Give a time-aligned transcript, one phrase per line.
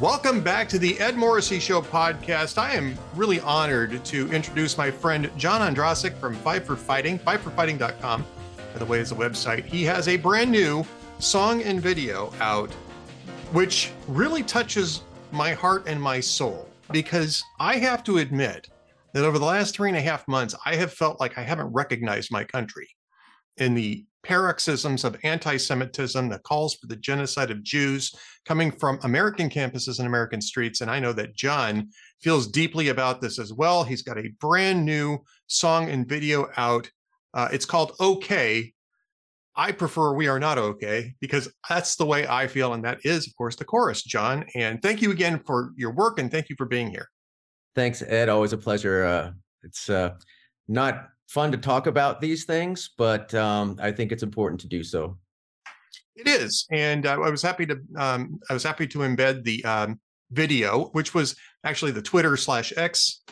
[0.00, 2.56] Welcome back to the Ed Morrissey Show podcast.
[2.56, 8.24] I am really honored to introduce my friend John Ondrasik from Five for Fighting, fiveforfighting.com,
[8.72, 9.66] by the way, is a website.
[9.66, 10.86] He has a brand new
[11.18, 12.72] song and video out,
[13.52, 15.02] which really touches
[15.32, 18.70] my heart and my soul because I have to admit
[19.12, 21.74] that over the last three and a half months, I have felt like I haven't
[21.74, 22.88] recognized my country
[23.58, 28.98] in the paroxysms of anti Semitism, the calls for the genocide of Jews coming from
[29.02, 30.80] American campuses and American streets.
[30.80, 31.88] And I know that John
[32.20, 33.84] feels deeply about this as well.
[33.84, 36.90] He's got a brand new song and video out.
[37.34, 38.72] Uh, it's called Okay.
[39.56, 42.72] I prefer We Are Not Okay because that's the way I feel.
[42.72, 44.44] And that is, of course, the chorus, John.
[44.54, 47.08] And thank you again for your work and thank you for being here.
[47.74, 48.28] Thanks, Ed.
[48.28, 49.04] Always a pleasure.
[49.04, 49.32] Uh,
[49.62, 50.14] it's uh,
[50.68, 54.82] not fun to talk about these things, but um, I think it's important to do
[54.82, 55.16] so.
[56.16, 59.64] It is, and uh, I was happy to um, I was happy to embed the
[59.64, 60.00] um,
[60.32, 63.22] video, which was actually the Twitter slash X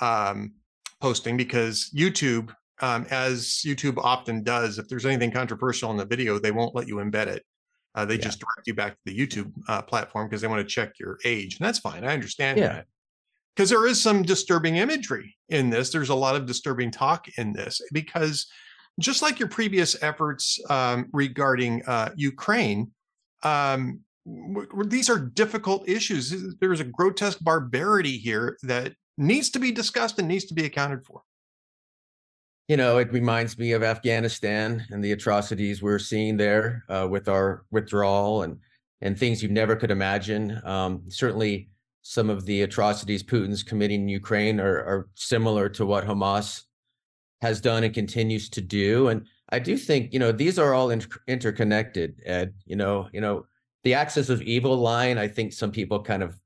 [0.00, 0.52] um,
[1.00, 6.38] posting because YouTube, um, as YouTube often does, if there's anything controversial in the video,
[6.38, 7.44] they won't let you embed it.
[7.96, 8.22] Uh, they yeah.
[8.22, 11.18] just direct you back to the YouTube uh, platform because they want to check your
[11.24, 12.04] age, and that's fine.
[12.04, 12.68] I understand yeah.
[12.68, 12.86] that
[13.54, 15.90] because there is some disturbing imagery in this.
[15.90, 18.46] There's a lot of disturbing talk in this because
[18.98, 22.90] just like your previous efforts um, regarding uh, Ukraine,
[23.42, 26.56] um, w- w- these are difficult issues.
[26.60, 31.04] There's a grotesque barbarity here that needs to be discussed and needs to be accounted
[31.04, 31.22] for.
[32.68, 37.28] You know, it reminds me of Afghanistan and the atrocities we're seeing there uh, with
[37.28, 38.58] our withdrawal and
[39.02, 40.60] and things you never could imagine.
[40.62, 41.70] Um, certainly,
[42.02, 46.62] some of the atrocities Putin's committing in Ukraine are, are similar to what Hamas
[47.42, 49.08] has done and continues to do.
[49.08, 52.54] And I do think, you know, these are all inter- interconnected, Ed.
[52.66, 53.46] You know, you know,
[53.84, 56.38] the axis of evil line, I think some people kind of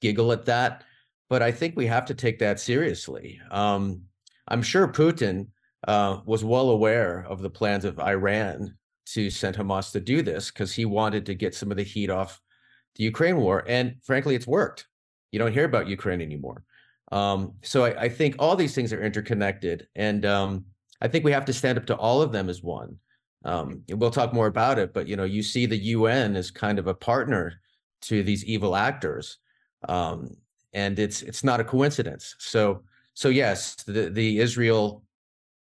[0.00, 0.84] giggle at that,
[1.30, 3.40] but I think we have to take that seriously.
[3.50, 4.02] Um,
[4.48, 5.48] I'm sure Putin
[5.88, 8.76] uh, was well aware of the plans of Iran
[9.06, 12.10] to send Hamas to do this because he wanted to get some of the heat
[12.10, 12.40] off
[12.96, 13.64] the Ukraine war.
[13.66, 14.86] And frankly, it's worked.
[15.34, 16.62] You don't hear about Ukraine anymore.
[17.10, 20.64] Um, so I, I, think all these things are interconnected, and um,
[21.00, 22.96] I think we have to stand up to all of them as one.
[23.44, 26.78] Um, we'll talk more about it, but you know, you see the UN as kind
[26.78, 27.54] of a partner
[28.02, 29.38] to these evil actors,
[29.88, 30.36] um,
[30.72, 32.36] and it's it's not a coincidence.
[32.38, 32.84] So
[33.14, 35.02] so yes, the the Israel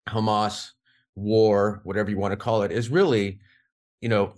[0.09, 0.71] Hamas
[1.13, 3.39] war, whatever you want to call it, is really,
[4.01, 4.33] you know,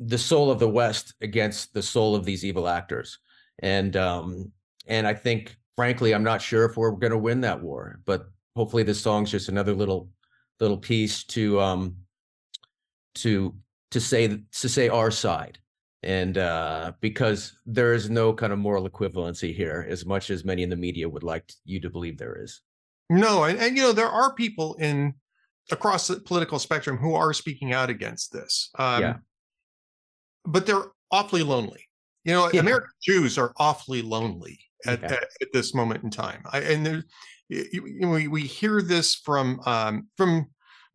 [0.00, 3.18] the soul of the West against the soul of these evil actors
[3.60, 4.52] and um,
[4.86, 8.28] and I think, frankly, I'm not sure if we're going to win that war, but
[8.56, 10.08] hopefully, this song's just another little
[10.60, 11.96] little piece to um,
[13.16, 13.54] to
[13.90, 15.58] to say to say our side,
[16.02, 20.62] and uh, because there is no kind of moral equivalency here, as much as many
[20.62, 22.60] in the media would like you to believe there is.
[23.10, 25.14] No, and, and you know there are people in
[25.70, 28.70] across the political spectrum who are speaking out against this.
[28.78, 29.16] Um, yeah.
[30.44, 31.87] But they're awfully lonely.
[32.28, 32.60] You know, yeah.
[32.60, 36.42] American Jews are awfully lonely at, at, at, this moment in time.
[36.52, 37.02] I, and there,
[37.48, 40.50] you, you know, we, we hear this from um, from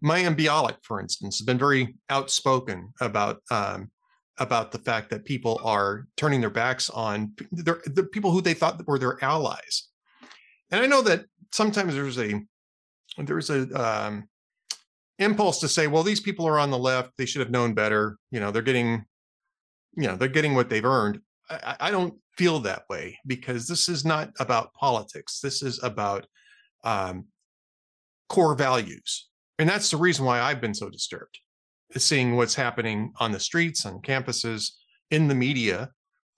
[0.05, 3.89] Mayim Bialik, for instance, has been very outspoken about um,
[4.37, 8.85] about the fact that people are turning their backs on the people who they thought
[8.85, 9.89] were their allies.
[10.69, 12.41] And I know that sometimes there's a
[13.17, 14.29] there's a um,
[15.17, 18.17] impulse to say, well, these people are on the left; they should have known better.
[18.29, 19.05] You know, they're getting
[19.95, 23.89] you know they're getting what they've earned I, I, don't feel that way because this
[23.89, 25.41] is not about politics.
[25.41, 26.25] This is about
[26.85, 27.25] um,
[28.29, 29.27] core values
[29.59, 31.39] and that's the reason why i've been so disturbed
[31.97, 34.71] seeing what's happening on the streets on campuses
[35.11, 35.89] in the media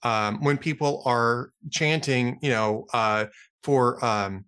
[0.02, 3.24] um, when people are chanting you know uh,
[3.62, 4.44] for um,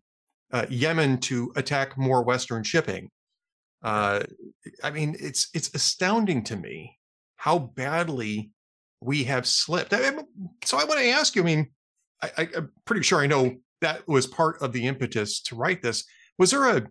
[0.53, 3.10] uh, yemen to attack more western shipping.
[3.83, 4.21] Uh,
[4.83, 6.98] i mean it's it's astounding to me
[7.36, 8.50] how badly
[9.00, 9.92] we have slipped.
[10.65, 11.42] so I want to ask you.
[11.42, 11.71] I mean,
[12.22, 16.04] I, am pretty sure I know that was part of the impetus to write this.
[16.39, 16.86] Was there a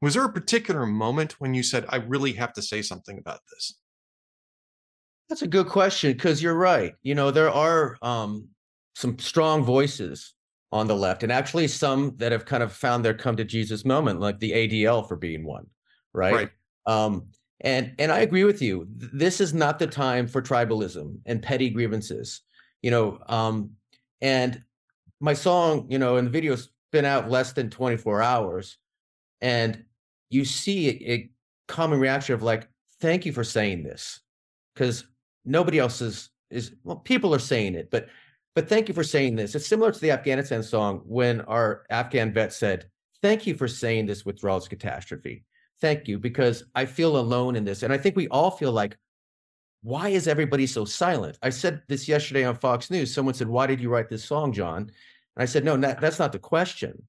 [0.00, 3.40] was there a particular moment when you said, "I really have to say something about
[3.50, 3.78] this"?
[5.28, 6.94] That's a good question because you're right.
[7.02, 8.48] You know, there are um,
[8.94, 10.34] some strong voices
[10.70, 13.84] on the left, and actually some that have kind of found their come to Jesus
[13.84, 15.66] moment, like the ADL for being one,
[16.12, 16.34] right?
[16.34, 16.50] Right.
[16.86, 17.28] Um,
[17.60, 18.86] and and I agree with you.
[18.90, 22.42] This is not the time for tribalism and petty grievances.
[22.82, 23.70] You know, um,
[24.20, 24.62] and
[25.20, 28.78] my song, you know, and the video's been out less than 24 hours,
[29.40, 29.84] and
[30.30, 31.30] you see a, a
[31.66, 32.68] common reaction of like,
[33.00, 34.20] "Thank you for saying this,"
[34.74, 35.04] because
[35.44, 38.08] nobody else is is well, people are saying it, but
[38.58, 39.54] but thank you for saying this.
[39.54, 42.90] It's similar to the Afghanistan song when our Afghan vet said,
[43.22, 45.44] Thank you for saying this withdrawal is catastrophe.
[45.80, 47.82] Thank you, because I feel alone in this.
[47.82, 48.96] And I think we all feel like,
[49.82, 51.38] why is everybody so silent?
[51.42, 53.14] I said this yesterday on Fox News.
[53.14, 54.82] Someone said, Why did you write this song, John?
[54.82, 54.90] And
[55.36, 57.00] I said, No, that, that's not the question.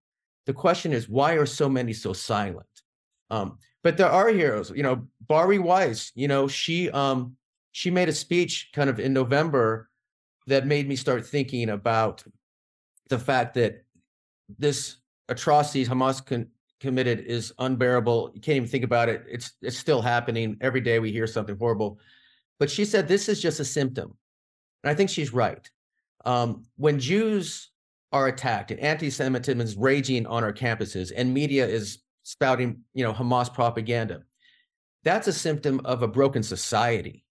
[0.45, 2.67] The question is, why are so many so silent?
[3.29, 7.35] Um, but there are heroes, you know, Bari Weiss, you know, she um
[7.71, 9.89] she made a speech kind of in November
[10.47, 12.23] that made me start thinking about
[13.09, 13.83] the fact that
[14.57, 16.47] this atrocities Hamas con-
[16.79, 18.31] committed is unbearable.
[18.33, 19.23] You can't even think about it.
[19.29, 20.99] It's it's still happening every day.
[20.99, 21.99] We hear something horrible,
[22.59, 24.15] but she said this is just a symptom,
[24.83, 25.69] and I think she's right.
[26.25, 27.71] Um, when Jews
[28.11, 33.13] are attacked and anti-Semitism is raging on our campuses, and media is spouting, you know,
[33.13, 34.23] Hamas propaganda,
[35.03, 37.23] that's a symptom of a broken society.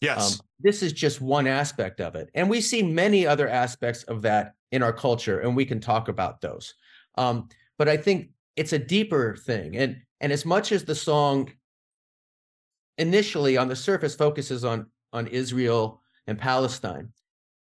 [0.00, 0.34] Yes.
[0.34, 2.28] Um, this is just one aspect of it.
[2.34, 6.08] And we see many other aspects of that in our culture, and we can talk
[6.08, 6.74] about those.
[7.16, 7.48] Um,
[7.78, 9.76] but I think it's a deeper thing.
[9.76, 11.52] And and as much as the song
[12.98, 17.10] initially on the surface focuses on on Israel and Palestine,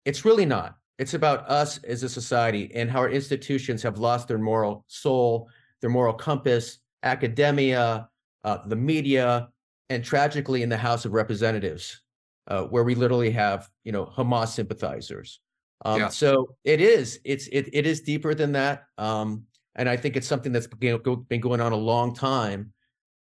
[0.04, 0.76] it's really not.
[0.98, 5.48] It's about us as a society and how our institutions have lost their moral soul,
[5.80, 8.08] their moral compass, academia,
[8.42, 9.48] uh, the media,
[9.90, 12.02] and tragically in the House of Representatives,
[12.48, 15.40] uh, where we literally have you know Hamas sympathizers.
[15.84, 16.08] Um, yeah.
[16.08, 19.44] So it is it's it it is deeper than that, um,
[19.78, 22.72] and I think it's something that's been going on a long time.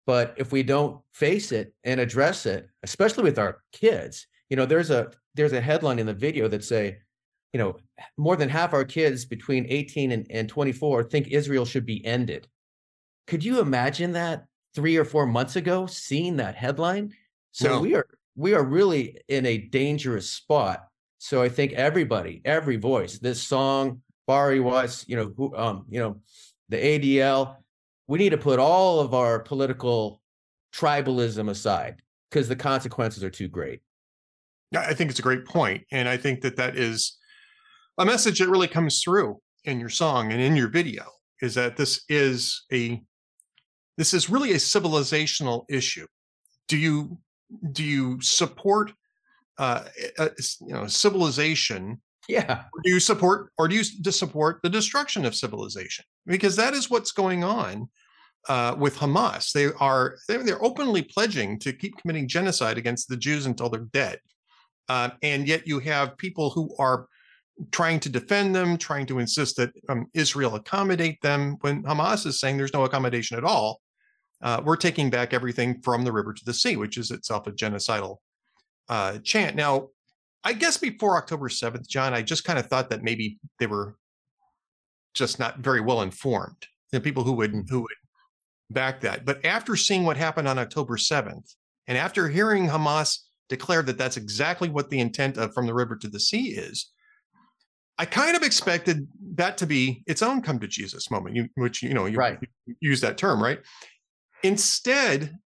[0.07, 4.66] But if we don't face it and address it, especially with our kids, you know,
[4.66, 7.00] there's a there's a headline in the video that say,
[7.54, 7.75] you know,
[8.18, 12.48] more than half our kids between 18 and, and 24 think Israel should be ended.
[13.28, 17.13] Could you imagine that three or four months ago, seeing that headline?
[17.51, 17.81] So no.
[17.81, 20.88] we are we are really in a dangerous spot
[21.25, 26.00] so I think everybody, every voice, this song, Bari Weiss, you know, who, um, you
[26.00, 26.18] know,
[26.69, 27.57] the ADL,
[28.07, 30.22] we need to put all of our political
[30.74, 33.81] tribalism aside because the consequences are too great.
[34.72, 37.18] Yeah, I think it's a great point, and I think that that is
[37.98, 41.06] a message that really comes through in your song and in your video.
[41.42, 43.01] Is that this is a
[43.98, 46.07] this is really a civilizational issue.
[46.68, 47.18] Do you
[47.72, 48.92] do you support
[49.57, 49.83] uh,
[50.18, 50.30] uh
[50.62, 52.63] you know civilization yeah.
[52.83, 56.06] Do you support or do you support the destruction of civilization?
[56.25, 57.89] Because that is what's going on
[58.50, 59.51] uh, with hamas.
[59.51, 64.19] They are they're openly pledging to keep committing genocide against the jews until they're dead.
[64.88, 67.07] Uh, and yet you have people who are
[67.72, 71.57] trying to defend them trying to insist that um, israel accommodate them.
[71.62, 73.81] When hamas is saying there's no accommodation at all
[74.42, 77.51] uh, we're taking back everything from the river to the sea which is itself a
[77.51, 78.18] genocidal
[78.89, 79.56] uh, chant.
[79.56, 79.89] Now,
[80.46, 83.98] I guess before October 7th, John, I just kind of thought that maybe they were
[85.16, 86.68] just not very well informed.
[86.92, 87.92] The people who would who would
[88.70, 89.26] back that.
[89.26, 91.56] But after seeing what happened on October 7th,
[91.88, 93.20] and after hearing Hamas
[93.50, 96.92] declare that that's exactly what the intent of from the river to the sea is,
[97.98, 101.82] I kind of expected that to be its own come to Jesus moment, you, which
[101.82, 102.38] you know you, right.
[102.66, 103.60] you use that term, right?
[104.44, 105.38] Instead,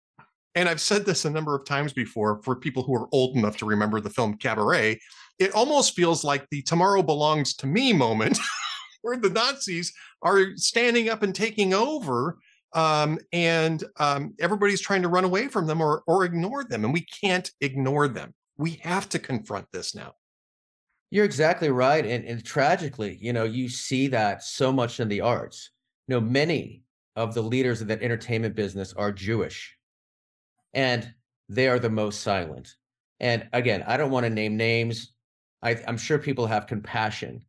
[0.59, 3.55] and I've said this a number of times before for people who are old enough
[3.57, 4.99] to remember the film Cabaret,
[5.39, 8.37] it almost feels like the tomorrow belongs to me moment
[9.01, 12.39] where the Nazis are standing up and taking over
[12.73, 16.83] um, and um, everybody's trying to run away from them or, or ignore them.
[16.83, 18.33] And we can't ignore them.
[18.57, 20.15] We have to confront this now.
[21.09, 22.05] You're exactly right.
[22.05, 25.71] And, and tragically, you know, you see that so much in the arts.
[26.09, 26.83] You know, many
[27.15, 29.77] of the leaders of that entertainment business are Jewish
[30.73, 31.13] and
[31.47, 32.75] they are the most silent.
[33.19, 35.13] And again, I don't want to name names.
[35.61, 37.43] I, I'm sure people have compassion,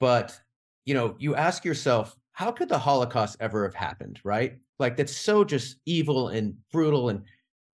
[0.00, 0.38] but
[0.86, 4.20] you know, you ask yourself, how could the Holocaust ever have happened?
[4.24, 4.58] Right?
[4.78, 7.22] Like that's so just evil and brutal, and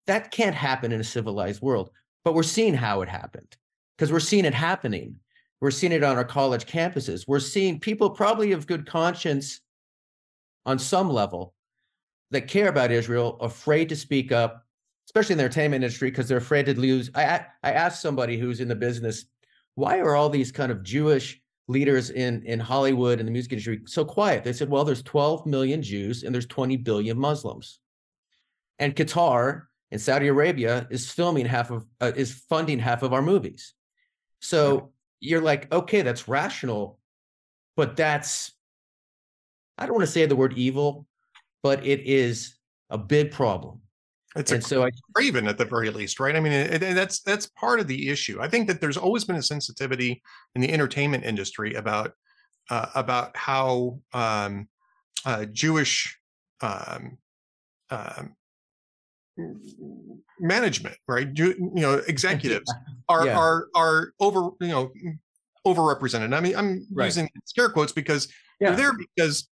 [0.06, 1.90] that can't happen in a civilized world.
[2.24, 3.56] But we're seeing how it happened
[3.96, 5.16] because we're seeing it happening.
[5.60, 7.24] We're seeing it on our college campuses.
[7.26, 9.60] We're seeing people probably of good conscience
[10.66, 11.53] on some level
[12.34, 14.66] that care about Israel afraid to speak up,
[15.08, 17.10] especially in the entertainment industry, because they're afraid to lose.
[17.14, 19.26] I I asked somebody who's in the business,
[19.74, 23.82] why are all these kind of Jewish leaders in in Hollywood and the music industry
[23.86, 24.44] so quiet?
[24.44, 27.80] They said, well, there's 12 million Jews and there's 20 billion Muslims,
[28.78, 33.22] and Qatar and Saudi Arabia is filming half of uh, is funding half of our
[33.22, 33.74] movies.
[34.40, 36.98] So you're like, okay, that's rational,
[37.76, 38.52] but that's
[39.78, 41.06] I don't want to say the word evil,
[41.64, 42.58] but it is
[42.90, 43.80] a big problem
[44.36, 46.36] It's and a so I, craven at the very least, right?
[46.36, 48.38] I mean, it, it, that's that's part of the issue.
[48.40, 50.22] I think that there's always been a sensitivity
[50.54, 52.12] in the entertainment industry about
[52.70, 54.68] uh, about how um,
[55.24, 56.18] uh, Jewish
[56.60, 57.16] um,
[57.90, 58.36] um,
[60.38, 61.28] management, right?
[61.34, 62.72] You, you know, executives
[63.08, 63.38] are yeah.
[63.38, 64.92] are are over you know
[65.66, 66.36] overrepresented.
[66.36, 67.06] I mean, I'm right.
[67.06, 68.28] using scare quotes because
[68.60, 68.72] yeah.
[68.72, 69.48] they're there because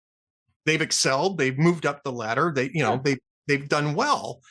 [0.68, 3.02] they've excelled, they've moved up the ladder, they you know yeah.
[3.04, 4.42] they they've done well,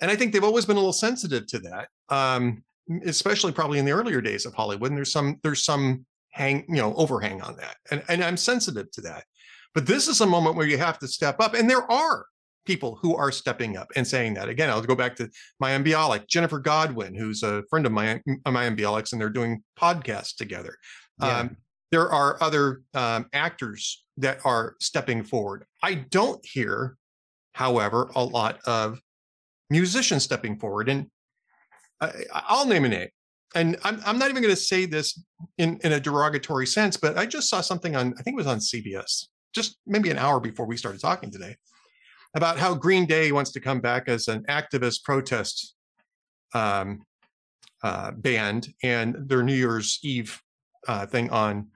[0.00, 2.62] and I think they've always been a little sensitive to that, um,
[3.04, 4.90] especially probably in the earlier days of Hollywood.
[4.90, 8.90] And there's some there's some hang you know overhang on that, and and I'm sensitive
[8.92, 9.24] to that.
[9.74, 12.26] But this is a moment where you have to step up, and there are
[12.66, 14.48] people who are stepping up and saying that.
[14.48, 15.30] Again, I'll go back to
[15.62, 20.36] Mayim Bialik, Ginnifer Goodwin, who's a friend of my Mayim Bialik's, and they're doing podcasts
[20.36, 20.76] together.
[21.20, 21.38] Yeah.
[21.38, 21.56] Um,
[21.90, 25.64] there are other um, actors that are stepping forward.
[25.82, 26.96] I don't hear,
[27.52, 29.00] however, a lot of
[29.70, 30.88] musicians stepping forward.
[30.88, 31.06] And
[32.00, 32.12] I,
[32.50, 33.08] will name a name.
[33.54, 35.22] And I'm, I'm not even going to say this
[35.58, 38.46] in, in a derogatory sense, but I just saw something on, I think it was
[38.46, 41.56] on CBS, just maybe an hour before we started talking today
[42.34, 45.74] about how Green Day wants to come back as an activist protest
[46.54, 47.02] um,
[47.82, 50.40] uh, band, and their New Year's Eve
[50.86, 51.68] uh, thing on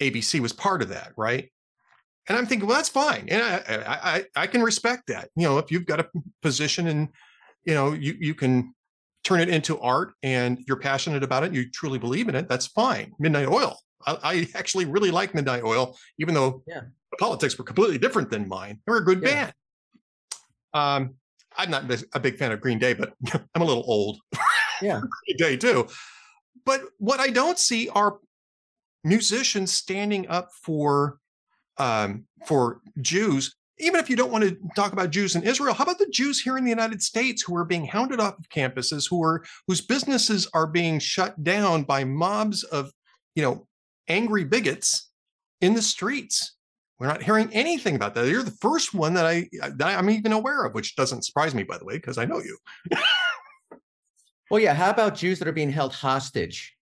[0.00, 1.50] ABC was part of that, right?
[2.28, 5.28] And I'm thinking, well, that's fine, and I, I I can respect that.
[5.36, 6.08] You know, if you've got a
[6.40, 7.08] position and
[7.64, 8.74] you know you you can
[9.24, 12.66] turn it into art and you're passionate about it, you truly believe in it, that's
[12.68, 13.12] fine.
[13.18, 13.76] Midnight Oil.
[14.06, 16.82] I, I actually really like Midnight Oil, even though yeah.
[17.10, 18.80] the politics were completely different than mine.
[18.86, 19.28] They're a good yeah.
[19.30, 19.52] band.
[20.74, 21.14] Um,
[21.56, 23.14] I'm not a big fan of Green Day, but
[23.54, 24.18] I'm a little old.
[24.82, 25.88] Yeah, Green Day too.
[26.64, 28.18] But what I don't see are
[29.04, 31.18] musicians standing up for
[31.78, 33.54] um, for Jews.
[33.78, 36.40] Even if you don't want to talk about Jews in Israel, how about the Jews
[36.40, 39.80] here in the United States who are being hounded off of campuses, who are whose
[39.80, 42.92] businesses are being shut down by mobs of,
[43.34, 43.66] you know,
[44.08, 45.10] angry bigots
[45.60, 46.54] in the streets?
[47.00, 48.28] We're not hearing anything about that.
[48.28, 51.64] You're the first one that I that I'm even aware of, which doesn't surprise me,
[51.64, 52.56] by the way, because I know you.
[54.50, 54.74] well, yeah.
[54.74, 56.76] How about Jews that are being held hostage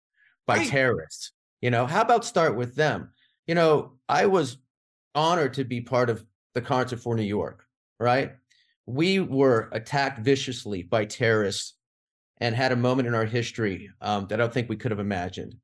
[0.48, 0.68] by right.
[0.68, 1.34] terrorists?
[1.62, 3.12] You know, how about start with them?
[3.48, 4.58] You know, I was
[5.16, 7.66] honored to be part of the Concert for New York.
[8.00, 8.32] Right,
[8.86, 11.75] we were attacked viciously by terrorists
[12.38, 15.01] and had a moment in our history um, that I don't think we could have
[15.01, 15.56] imagined.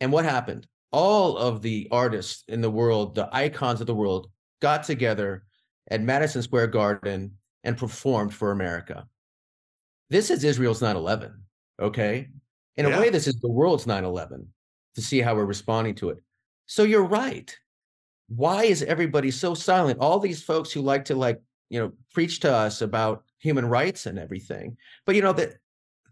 [0.00, 0.66] And what happened?
[0.90, 5.44] all of the artists in the world, the icons of the world, got together
[5.90, 7.32] at Madison Square Garden
[7.64, 9.06] and performed for America.
[10.10, 11.34] This is Israel's 9 11,
[11.80, 12.28] okay?
[12.76, 12.96] In yeah.
[12.96, 14.48] a way, this is the world's 9 11
[14.98, 16.18] to see how we're responding to it.
[16.66, 17.56] So you're right.
[18.28, 20.00] Why is everybody so silent?
[20.00, 21.40] All these folks who like to, like,
[21.70, 24.76] you know, preach to us about human rights and everything.
[25.06, 25.54] But, you know, that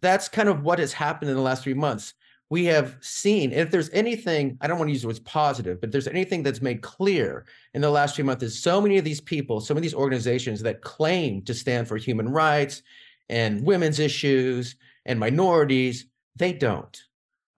[0.01, 2.15] that's kind of what has happened in the last three months
[2.49, 5.91] we have seen if there's anything i don't want to use the words positive but
[5.91, 9.21] there's anything that's made clear in the last few months is so many of these
[9.21, 12.83] people some of these organizations that claim to stand for human rights
[13.29, 14.77] and women's issues
[15.07, 17.06] and minorities they don't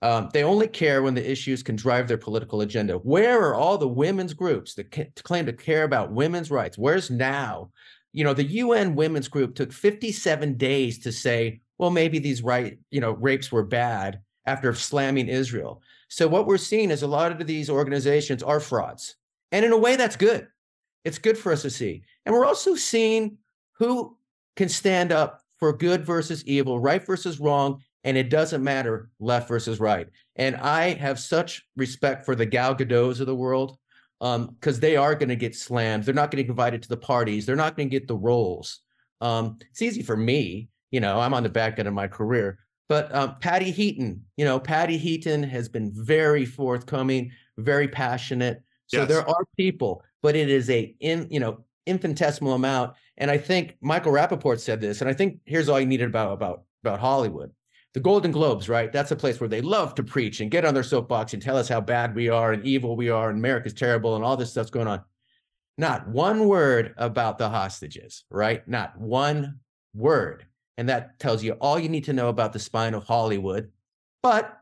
[0.01, 3.79] um, they only care when the issues can drive their political agenda where are all
[3.79, 4.91] the women's groups that
[5.25, 7.71] claim to care about women's rights where's now
[8.13, 12.79] you know the un women's group took 57 days to say well maybe these right
[12.91, 15.83] you know rapes were bad after slamming Israel.
[16.09, 19.17] So what we're seeing is a lot of these organizations are frauds.
[19.53, 20.49] And in a way, that's good.
[21.05, 22.03] It's good for us to see.
[22.25, 23.37] And we're also seeing
[23.73, 24.17] who
[24.57, 29.49] can stand up for good versus evil, right versus wrong, and it doesn't matter left
[29.49, 30.09] versus right.
[30.37, 33.79] And I have such respect for the Gal Gadots of the world
[34.21, 36.05] because um, they are going to get slammed.
[36.05, 37.47] They're not going to get invited to the parties.
[37.47, 38.81] They're not going to get the roles.
[39.21, 41.21] Um, it's easy for me, you know.
[41.21, 44.97] I'm on the back end of my career, but um, Patty Heaton, you know, Patty
[44.97, 48.63] Heaton has been very forthcoming, very passionate.
[48.87, 49.09] So yes.
[49.09, 52.95] there are people, but it is a in you know infinitesimal amount.
[53.17, 56.33] And I think Michael Rapaport said this, and I think here's all you needed about
[56.33, 57.51] about about Hollywood.
[57.95, 58.93] The Golden Globes, right?
[58.93, 61.57] That's a place where they love to preach and get on their soapbox and tell
[61.57, 64.51] us how bad we are and evil we are and America's terrible and all this
[64.51, 65.03] stuff's going on.
[65.79, 68.67] Not one word about the hostages, right?
[68.69, 69.61] Not one
[69.95, 70.45] word.
[70.77, 73.71] And that tells you all you need to know about the spine of Hollywood.
[74.23, 74.59] But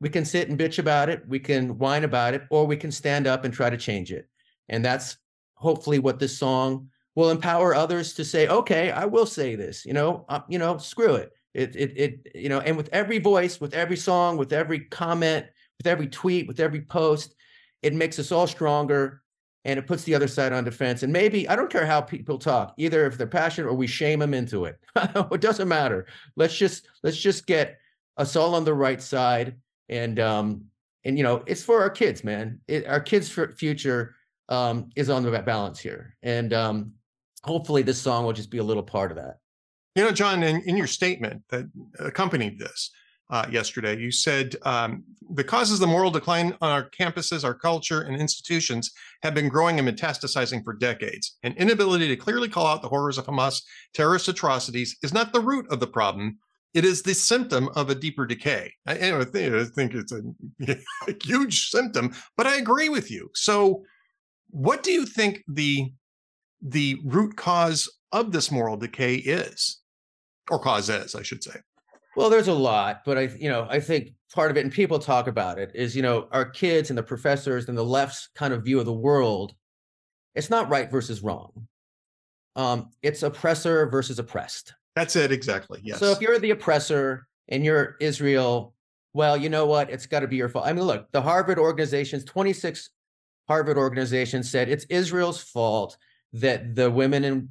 [0.00, 2.92] we can sit and bitch about it, we can whine about it, or we can
[2.92, 4.28] stand up and try to change it.
[4.68, 5.16] And that's
[5.54, 9.94] hopefully what this song will empower others to say, okay, I will say this, you
[9.94, 11.32] know, uh, you know, screw it.
[11.56, 15.46] It, it, it, you know, and with every voice, with every song, with every comment,
[15.78, 17.34] with every tweet, with every post,
[17.82, 19.22] it makes us all stronger.
[19.64, 21.02] and it puts the other side on defense.
[21.02, 24.20] And maybe I don't care how people talk, either if they're passionate or we shame
[24.20, 24.78] them into it.
[24.96, 26.06] it doesn't matter.
[26.36, 27.78] Let's just let's just get
[28.16, 29.56] us all on the right side.
[29.88, 30.66] And um
[31.04, 32.60] and you know it's for our kids, man.
[32.68, 34.14] It, our kids' future
[34.48, 36.92] um is on the balance here, and um
[37.42, 39.38] hopefully this song will just be a little part of that.
[39.96, 41.64] You know, John, in, in your statement that
[41.98, 42.90] accompanied this,
[43.30, 43.98] uh, yesterday.
[43.98, 45.02] You said um,
[45.34, 49.48] the causes of the moral decline on our campuses, our culture, and institutions have been
[49.48, 51.36] growing and metastasizing for decades.
[51.42, 53.62] An inability to clearly call out the horrors of Hamas
[53.94, 56.38] terrorist atrocities is not the root of the problem.
[56.74, 58.72] It is the symptom of a deeper decay.
[58.86, 60.22] I, I think it's a,
[61.08, 63.30] a huge symptom, but I agree with you.
[63.34, 63.82] So,
[64.50, 65.92] what do you think the
[66.62, 69.80] the root cause of this moral decay is,
[70.50, 71.56] or causes, I should say?
[72.16, 74.98] Well, there's a lot, but I, you know, I think part of it, and people
[74.98, 78.54] talk about it, is you know, our kids and the professors and the left's kind
[78.54, 79.54] of view of the world.
[80.34, 81.66] It's not right versus wrong.
[82.56, 84.74] Um, it's oppressor versus oppressed.
[84.94, 85.80] That's it exactly.
[85.84, 85.98] Yes.
[85.98, 88.74] So if you're the oppressor and you're Israel,
[89.12, 89.90] well, you know what?
[89.90, 90.66] It's got to be your fault.
[90.66, 92.90] I mean, look, the Harvard organizations, 26
[93.46, 95.98] Harvard organizations said it's Israel's fault
[96.32, 97.48] that the women and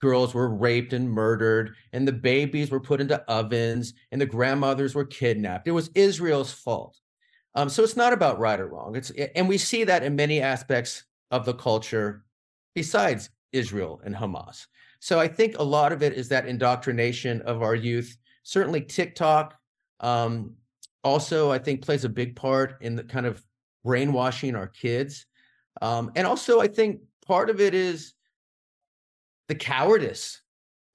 [0.00, 4.94] girls were raped and murdered, and the babies were put into ovens, and the grandmothers
[4.94, 5.68] were kidnapped.
[5.68, 6.98] It was Israel's fault.
[7.54, 8.96] Um, so it's not about right or wrong.
[8.96, 12.24] It's and we see that in many aspects of the culture
[12.74, 14.66] besides Israel and Hamas.
[14.98, 18.16] So I think a lot of it is that indoctrination of our youth.
[18.42, 19.54] Certainly TikTok
[20.00, 20.54] um,
[21.04, 23.44] also I think plays a big part in the kind of
[23.84, 25.26] brainwashing our kids.
[25.82, 28.14] Um, and also I think part of it is
[29.48, 30.40] the cowardice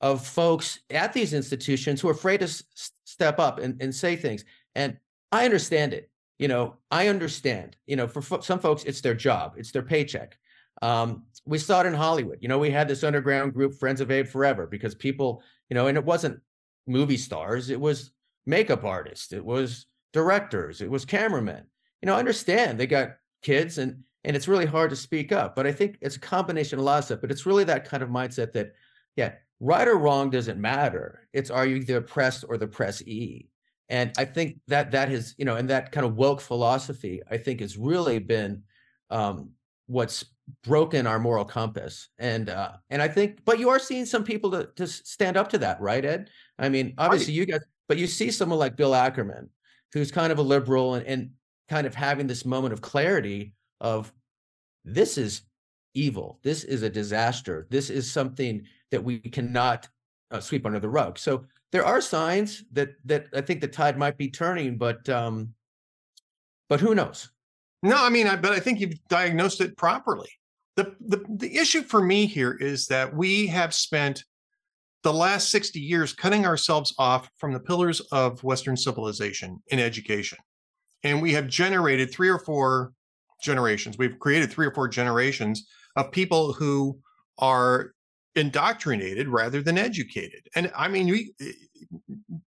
[0.01, 2.63] of folks at these institutions who are afraid to s-
[3.06, 4.46] step up and, and say things.
[4.75, 4.98] And
[5.32, 6.10] I understand it.
[6.38, 7.75] You know, I understand.
[7.86, 10.38] You know, for fo- some folks, it's their job, it's their paycheck.
[10.82, 12.38] Um, we saw it in Hollywood.
[12.41, 15.88] You know, we had this underground group, Friends of Abe Forever, because people, you know,
[15.88, 16.39] and it wasn't
[16.88, 18.12] movie stars, it was
[18.45, 21.65] makeup artists, it was directors, it was cameramen.
[22.02, 25.55] You know, I understand they got kids and and it's really hard to speak up.
[25.55, 27.21] But I think it's a combination of a lot of stuff.
[27.21, 28.73] But it's really that kind of mindset that,
[29.15, 31.27] yeah, right or wrong doesn't matter.
[31.34, 33.49] It's are you the oppressed or the pressee?
[33.89, 37.38] And I think that that has, you know, and that kind of woke philosophy, I
[37.38, 38.63] think, has really been
[39.10, 39.51] um,
[39.88, 40.25] what's
[40.63, 42.10] broken our moral compass.
[42.19, 45.49] And uh, and I think, but you are seeing some people to to stand up
[45.49, 46.29] to that, right, Ed?
[46.60, 49.49] I mean, obviously you guys, but you see someone like Bill Ackman,
[49.93, 51.32] who's kind of a liberal and, and
[51.67, 54.13] kind of having this moment of clarity of
[54.86, 55.42] this is
[55.94, 56.39] evil.
[56.44, 57.68] This is a disaster.
[57.70, 59.88] This is something that we cannot
[60.32, 61.18] uh, sweep under the rug.
[61.18, 65.54] So there are signs that that I think the tide might be turning, but um,
[66.68, 67.30] but who knows?
[67.82, 70.30] No, I mean, I, but I think you've diagnosed it properly.
[70.76, 74.24] The, the the issue for me here is that we have spent
[75.04, 80.38] the last 60 years cutting ourselves off from the pillars of Western civilization in education.
[81.04, 82.92] And we have generated three or four
[83.41, 83.97] generations.
[83.97, 86.99] We've created three or four generations of people who
[87.38, 87.93] are
[88.36, 90.47] indoctrinated rather than educated.
[90.56, 91.52] And I mean, you eh,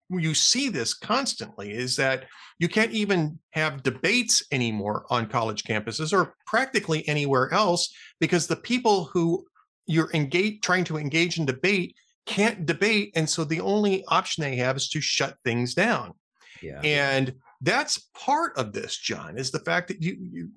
[0.10, 2.25] you see this constantly is that
[2.60, 8.56] you can't even have debates anymore on college campuses or practically anywhere else because the
[8.56, 9.45] people who
[9.88, 14.56] you're engaged trying to engage in debate can't debate and so the only option they
[14.56, 16.13] have is to shut things down.
[16.62, 16.82] Yeah.
[16.82, 20.50] And that's part of this john is the fact that you, you,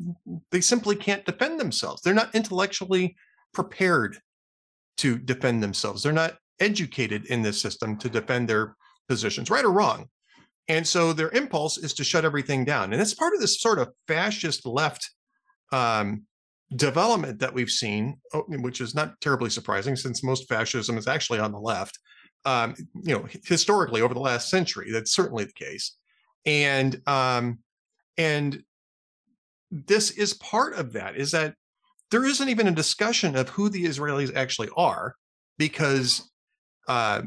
[0.50, 2.02] they simply can't defend themselves.
[2.02, 3.16] They're not intellectually
[3.52, 4.18] prepared
[4.98, 6.02] to defend themselves.
[6.02, 8.76] They're not educated in this system to defend their
[9.08, 10.06] positions right or wrong.
[10.68, 12.92] And so their impulse is to shut everything down.
[12.92, 15.10] And it's part of this sort of fascist left
[15.72, 16.22] um,
[16.76, 21.38] development that we've seen oh, which is not terribly surprising since most fascism is actually
[21.38, 21.98] on the left
[22.46, 24.90] um, you know historically over the last century.
[24.90, 25.96] That's certainly the case
[26.46, 27.58] and um
[28.16, 28.62] and
[29.70, 31.54] this is part of that is that
[32.10, 35.14] there isn't even a discussion of who the israelis actually are
[35.58, 36.30] because
[36.88, 37.22] uh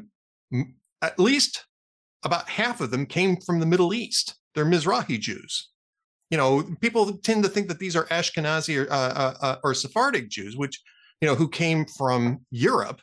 [1.02, 1.66] at least
[2.24, 4.36] about half of them came from the middle east.
[4.56, 5.70] They're mizrahi jews.
[6.30, 9.74] You know people tend to think that these are ashkenazi or, uh, uh, uh or
[9.74, 10.82] sephardic jews which
[11.22, 13.00] you know who came from europe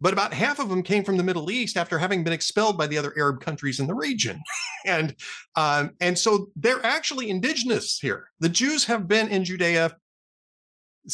[0.00, 2.86] but about half of them came from the Middle East after having been expelled by
[2.86, 4.40] the other Arab countries in the region,
[4.86, 5.14] and
[5.56, 8.28] um, and so they're actually indigenous here.
[8.40, 9.96] The Jews have been in Judea,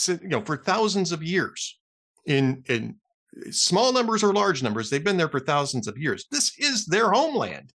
[0.09, 1.79] you know, for thousands of years,
[2.27, 2.97] in in
[3.51, 4.91] small numbers or large numbers.
[4.91, 6.27] They've been there for thousands of years.
[6.31, 7.73] This is their homeland,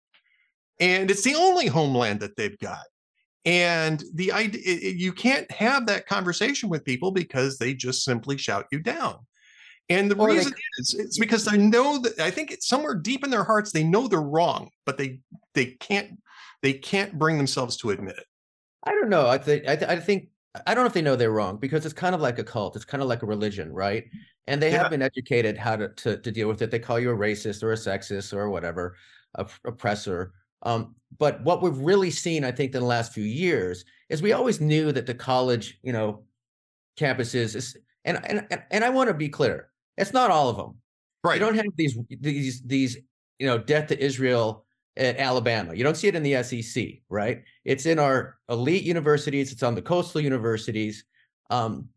[0.81, 2.85] and it's the only homeland that they've got.
[3.45, 8.65] And the idea you can't have that conversation with people because they just simply shout
[8.73, 9.19] you down.
[9.89, 12.95] And the or reason they, is it's because they know that I think it's somewhere
[12.95, 15.21] deep in their hearts they know they're wrong, but they
[15.53, 16.19] they can't
[16.63, 18.27] they can't bring themselves to admit it.
[18.85, 19.27] I don't know.
[19.29, 20.29] I think I, th- I think
[20.67, 22.77] I don't know if they know they're wrong because it's kind of like a cult.
[22.77, 24.05] It's kind of like a religion, right?
[24.47, 24.83] And they yeah.
[24.83, 26.71] have been educated how to, to, to deal with it.
[26.71, 28.97] They call you a racist or a sexist or whatever,
[29.35, 30.33] a oppressor.
[30.63, 34.33] Um, but what we've really seen, I think, in the last few years is we
[34.33, 36.25] always knew that the college, you know,
[36.99, 40.77] campuses is, and and and I want to be clear, it's not all of them.
[41.23, 41.35] Right.
[41.35, 42.99] You don't have these these these
[43.39, 44.65] you know death to Israel
[44.97, 45.75] at Alabama.
[45.75, 47.43] You don't see it in the SEC, right?
[47.65, 49.53] It's in our elite universities.
[49.53, 51.05] It's on the coastal universities.
[51.51, 51.89] Um,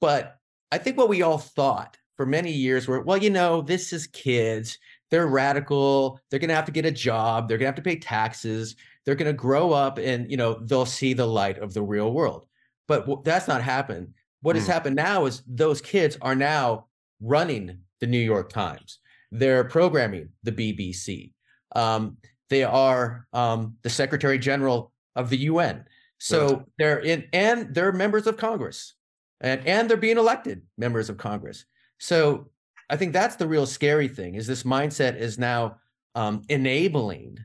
[0.00, 0.38] but
[0.70, 4.06] I think what we all thought for many years were, well, you know, this is
[4.08, 4.78] kids
[5.12, 7.82] they're radical they're going to have to get a job they're going to have to
[7.82, 11.72] pay taxes they're going to grow up and you know they'll see the light of
[11.74, 12.46] the real world
[12.88, 14.58] but that's not happened what mm.
[14.58, 16.86] has happened now is those kids are now
[17.22, 18.98] running the new york times.
[19.30, 21.32] They're programming the bbc
[21.74, 22.18] um,
[22.50, 25.84] they are um, the secretary general of the un
[26.22, 28.94] so they're in and they're members of congress.
[29.40, 31.64] And and they're being elected members of congress.
[31.98, 32.48] So
[32.88, 35.78] I think that's the real scary thing is this mindset is now
[36.14, 37.38] um, enabling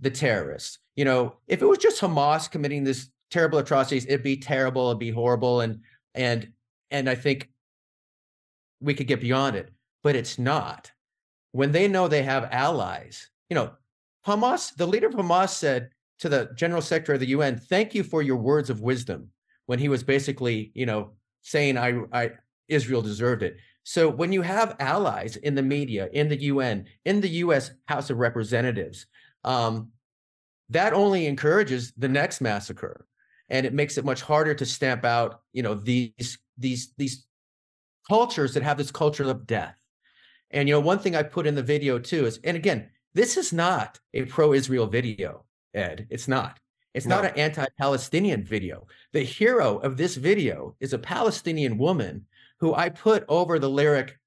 [0.00, 0.80] the terrorists.
[0.96, 4.98] You know, if it was just Hamas committing this terrible atrocities, it'd be terrible, it'd
[4.98, 5.82] be horrible, and
[6.16, 6.50] and
[6.90, 7.48] and I think
[8.80, 9.70] we could get beyond it,
[10.02, 10.90] but it's not.
[11.52, 13.72] When they know they have allies, you know,
[14.26, 18.02] Hamas, the leader of Hamas said to the general secretary of the UN, "Thank you
[18.02, 19.30] for your words of wisdom."
[19.66, 21.12] When he was basically, you know,
[21.42, 22.30] saying, "I, I,
[22.68, 27.20] Israel deserved it." So when you have allies in the media, in the UN, in
[27.20, 27.70] the U.S.
[27.86, 29.06] House of Representatives,
[29.44, 29.92] um,
[30.70, 33.06] that only encourages the next massacre,
[33.48, 37.26] and it makes it much harder to stamp out, you know, these these these
[38.08, 39.76] cultures that have this culture of death.
[40.50, 43.36] And you know, one thing I put in the video too is, and again, this
[43.36, 46.06] is not a pro-Israel video, Ed.
[46.10, 46.60] It's not.
[46.94, 47.16] It's no.
[47.16, 48.86] not an anti-Palestinian video.
[49.12, 52.24] The hero of this video is a Palestinian woman
[52.58, 54.18] who I put over the lyric,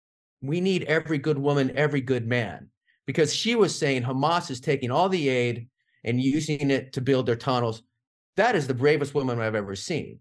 [0.42, 2.70] We need every good woman, every good man,
[3.06, 5.68] because she was saying Hamas is taking all the aid
[6.04, 7.84] and using it to build their tunnels.
[8.38, 10.20] That is the bravest woman I've ever seen.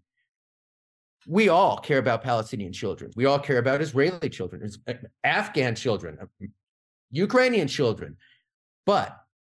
[1.29, 3.11] We all care about Palestinian children.
[3.15, 6.25] We all care about Israeli children, uh, Afghan children, uh,
[7.11, 8.17] Ukrainian children.
[8.87, 9.15] But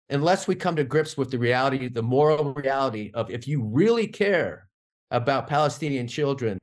[0.09, 4.05] unless we come to grips with the reality, the moral reality of if you really
[4.05, 4.67] care
[5.11, 6.59] about Palestinian children,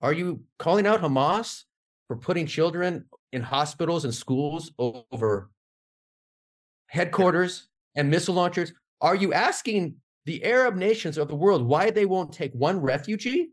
[0.00, 1.64] are you calling out Hamas
[2.06, 5.50] for putting children in hospitals and schools over
[6.86, 8.72] headquarters and missile launchers?
[9.00, 13.50] Are you asking the Arab nations of the world why they won't take one refugee?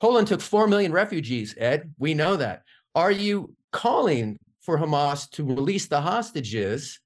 [0.00, 1.94] Poland took 4 million refugees, Ed.
[1.98, 2.62] We know that.
[2.94, 7.00] Are you calling for Hamas to release the hostages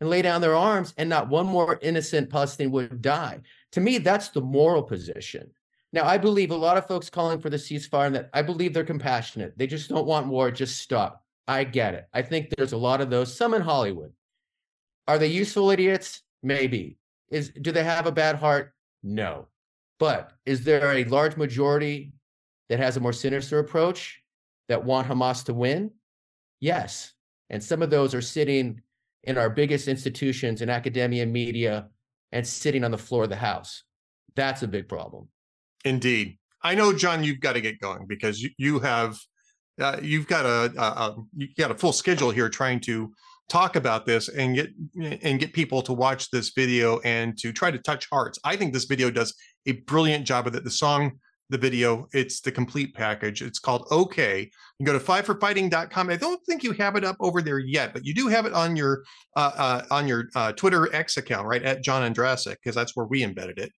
[0.00, 3.40] and lay down their arms and not one more innocent Palestinian would die?
[3.72, 5.50] To me, that's the moral position.
[5.92, 8.74] Now, I believe a lot of folks calling for the ceasefire and that I believe
[8.74, 9.56] they're compassionate.
[9.56, 11.22] They just don't want war, just stop.
[11.46, 12.06] I get it.
[12.12, 14.12] I think there's a lot of those, some in Hollywood.
[15.06, 16.22] Are they useful idiots?
[16.42, 16.98] Maybe.
[17.30, 18.72] Is do they have a bad heart?
[19.02, 19.48] No.
[19.98, 22.12] But is there a large majority
[22.74, 24.20] that has a more sinister approach
[24.68, 25.92] that want Hamas to win?
[26.58, 27.12] Yes.
[27.48, 28.80] And some of those are sitting
[29.22, 31.88] in our biggest institutions in academia media
[32.32, 33.84] and sitting on the floor of the House.
[34.34, 35.28] That's a big problem.
[35.84, 36.36] Indeed.
[36.64, 39.20] I know, John, you've got to get going because you, you have
[39.80, 43.12] uh, you've got a, a, a you got a full schedule here trying to
[43.48, 44.70] talk about this and get
[45.22, 48.36] and get people to watch this video and to try to touch hearts.
[48.42, 49.32] I think this video does
[49.66, 50.64] a brilliant job of it.
[50.64, 53.42] The song, the video, it's the complete package.
[53.42, 54.50] It's called OK.
[54.78, 56.10] You go to fiveforfighting.com.
[56.10, 58.52] I don't think you have it up over there yet, but you do have it
[58.52, 59.04] on your
[59.36, 61.62] uh, uh, on your uh, Twitter X account, right?
[61.62, 63.72] At John Ondrasik, because that's where we embedded it.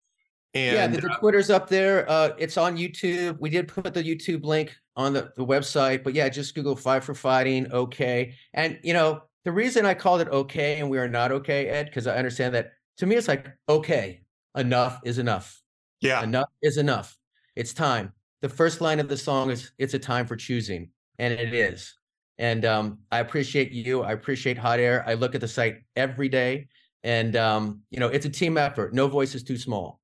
[0.54, 2.08] And yeah, the, the uh Twitter's up there.
[2.08, 3.38] Uh, it's on YouTube.
[3.40, 7.04] We did put the YouTube link on the, the website, but yeah, just Google Five
[7.04, 7.70] for Fighting.
[7.70, 8.34] Okay.
[8.54, 11.86] And, you know, the reason I called it okay and we are not okay, Ed,
[11.86, 14.22] because I understand that to me, it's like, okay,
[14.56, 15.60] enough is enough.
[16.00, 16.22] Yeah.
[16.22, 17.16] Enough is enough.
[17.56, 18.12] It's time.
[18.42, 20.90] The first line of the song is, it's a time for choosing.
[21.18, 21.94] And it is.
[22.38, 24.02] And um, I appreciate you.
[24.02, 25.02] I appreciate Hot Air.
[25.08, 26.68] I look at the site every day.
[27.02, 28.92] And, um, you know, it's a team effort.
[28.92, 30.00] No voice is too small.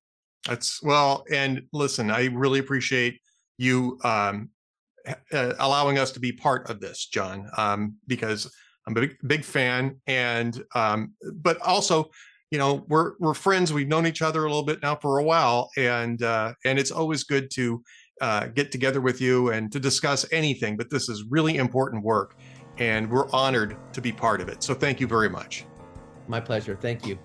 [0.47, 3.21] That's well, and listen, I really appreciate
[3.57, 4.49] you um,
[5.31, 8.53] uh, allowing us to be part of this, John, um, because
[8.85, 12.09] I'm a big, big fan, and um, but also,
[12.53, 13.73] you know, we're we're friends.
[13.73, 16.91] We've known each other a little bit now for a while, and uh, and it's
[16.91, 17.83] always good to
[18.21, 20.77] uh, get together with you and to discuss anything.
[20.77, 22.35] But this is really important work,
[22.77, 24.61] and we're honored to be part of it.
[24.61, 25.65] So thank you very much.
[26.27, 26.77] My pleasure.
[26.79, 27.17] Thank you.